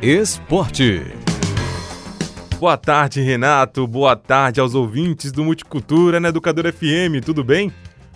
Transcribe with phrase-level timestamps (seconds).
[0.00, 1.02] Esporte.
[2.60, 3.84] Boa tarde, Renato.
[3.84, 7.72] Boa tarde aos ouvintes do Multicultura na Educador FM, tudo bem?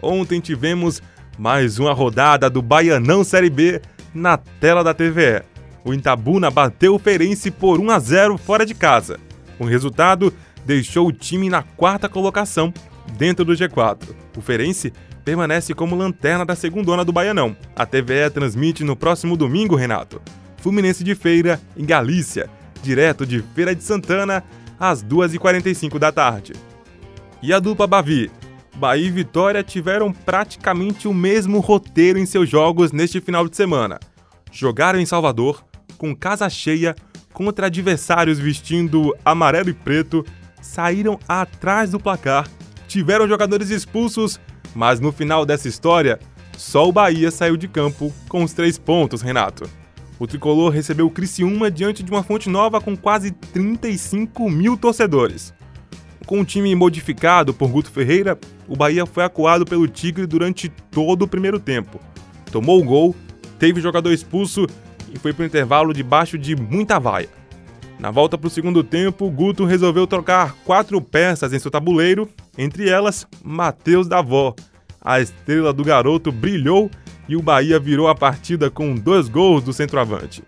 [0.00, 1.02] Ontem tivemos
[1.38, 3.82] mais uma rodada do Baianão Série B
[4.14, 5.42] na tela da TVE.
[5.84, 9.20] O Itabuna bateu o Ferense por 1 a 0 fora de casa.
[9.58, 10.32] O resultado
[10.64, 12.72] deixou o time na quarta colocação
[13.18, 14.14] dentro do G4.
[14.34, 14.94] O Ferense
[15.26, 17.54] permanece como lanterna da segundona do Baianão.
[17.76, 20.22] A TVE transmite no próximo domingo, Renato.
[20.66, 22.50] Fluminense de Feira, em Galícia,
[22.82, 24.42] direto de Feira de Santana,
[24.80, 26.54] às 2h45 da tarde.
[27.40, 28.32] E a dupla Bavi?
[28.74, 34.00] Bahia e Vitória tiveram praticamente o mesmo roteiro em seus jogos neste final de semana.
[34.50, 35.64] Jogaram em Salvador,
[35.96, 36.96] com casa cheia,
[37.32, 40.26] contra adversários vestindo amarelo e preto,
[40.60, 42.48] saíram atrás do placar,
[42.88, 44.40] tiveram jogadores expulsos
[44.74, 46.18] mas no final dessa história,
[46.58, 49.85] só o Bahia saiu de campo com os três pontos, Renato.
[50.18, 55.52] O tricolor recebeu o Criciúma diante de uma fonte nova com quase 35 mil torcedores.
[56.26, 61.22] Com o time modificado por Guto Ferreira, o Bahia foi acuado pelo Tigre durante todo
[61.22, 62.00] o primeiro tempo.
[62.50, 63.14] Tomou o gol,
[63.58, 64.66] teve jogador expulso
[65.12, 67.28] e foi para o intervalo debaixo de muita vaia.
[67.98, 72.88] Na volta para o segundo tempo, Guto resolveu trocar quatro peças em seu tabuleiro, entre
[72.88, 74.54] elas Matheus Davó.
[75.00, 76.90] A estrela do garoto brilhou
[77.28, 80.42] e o Bahia virou a partida com dois gols do centroavante.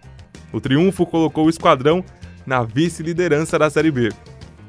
[0.53, 2.05] O triunfo colocou o esquadrão
[2.47, 4.11] na vice-liderança da Série B.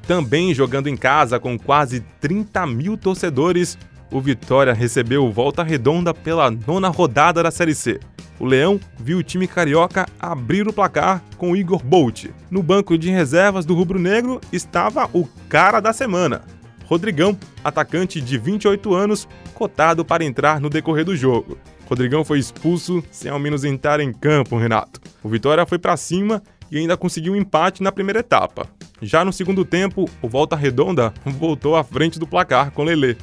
[0.08, 3.78] Também jogando em casa com quase 30 mil torcedores,
[4.12, 8.00] o Vitória recebeu volta redonda pela nona rodada da Série C.
[8.40, 12.26] O Leão viu o time carioca abrir o placar com Igor Bolt.
[12.50, 16.42] No banco de reservas do rubro-negro estava o cara da semana,
[16.90, 21.56] Rodrigão, atacante de 28 anos, cotado para entrar no decorrer do jogo.
[21.90, 25.02] Rodrigão foi expulso sem ao menos entrar em campo, Renato.
[25.24, 28.68] O Vitória foi para cima e ainda conseguiu um empate na primeira etapa.
[29.02, 33.16] Já no segundo tempo, o Volta Redonda voltou à frente do placar com Lelê.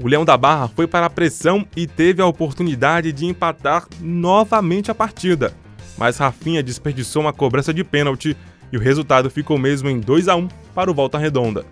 [0.00, 4.90] O Leão da Barra foi para a pressão e teve a oportunidade de empatar novamente
[4.90, 5.52] a partida.
[5.98, 8.34] Mas Rafinha desperdiçou uma cobrança de pênalti
[8.72, 11.66] e o resultado ficou mesmo em 2 a 1 para o Volta Redonda.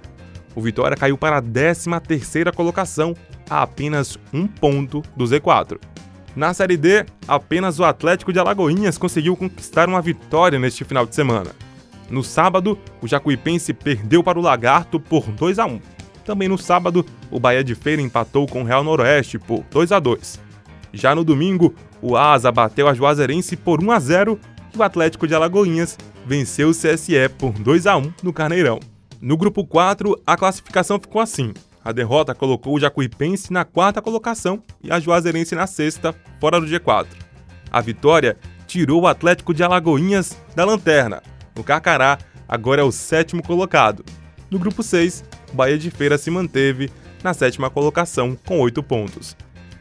[0.55, 3.17] O Vitória caiu para a 13ª colocação,
[3.49, 5.92] a apenas um ponto do Z4.
[6.35, 11.15] Na Série D, apenas o Atlético de Alagoinhas conseguiu conquistar uma vitória neste final de
[11.15, 11.51] semana.
[12.09, 15.81] No sábado, o Jacuipense perdeu para o Lagarto por 2 a 1.
[16.25, 19.99] Também no sábado, o Bahia de Feira empatou com o Real Noroeste por 2 a
[19.99, 20.41] 2.
[20.93, 24.41] Já no domingo, o Asa bateu a Juazeirense por 1 a 0
[24.75, 28.81] e o Atlético de Alagoinhas venceu o CSE por 2 a 1 no Carneirão.
[29.21, 31.53] No grupo 4, a classificação ficou assim.
[31.85, 36.67] A derrota colocou o Jacuipense na quarta colocação e a Juazeirense na sexta, fora do
[36.67, 37.07] G4.
[37.71, 41.23] A vitória tirou o Atlético de Alagoinhas da lanterna.
[41.59, 44.05] O Carcará agora é o sétimo colocado.
[44.51, 46.91] No grupo 6, Bahia de Feira se manteve
[47.23, 49.37] na sétima colocação com oito pontos.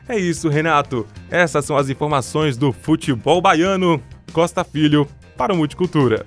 [0.08, 1.06] É isso, Renato.
[1.30, 4.02] Essas são as informações do futebol baiano.
[4.34, 5.08] Costa Filho
[5.38, 6.26] para o Multicultura.